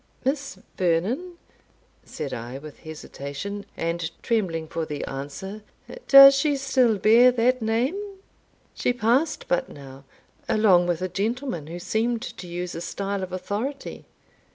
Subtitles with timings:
[0.25, 1.33] "Miss Vernon?"
[2.03, 5.61] said I, with hesitation, and trembling for the answer
[6.07, 8.15] "Does she still bear that name?
[8.73, 10.03] She passed but now,
[10.49, 14.05] along with a gentleman who seemed to use a style of authority."